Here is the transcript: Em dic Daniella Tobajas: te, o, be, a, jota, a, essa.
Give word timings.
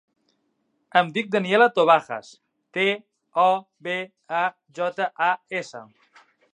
Em 1.01 1.11
dic 1.17 1.27
Daniella 1.35 1.67
Tobajas: 1.75 2.31
te, 2.79 2.87
o, 3.45 3.47
be, 3.89 4.01
a, 4.43 4.45
jota, 4.81 5.11
a, 5.31 5.33
essa. 5.63 5.89